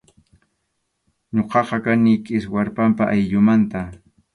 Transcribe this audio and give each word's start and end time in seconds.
Ñuqaqa 1.35 1.77
kani 1.85 2.13
Kiswarpampa 2.25 3.03
ayllumanta. 3.13 3.79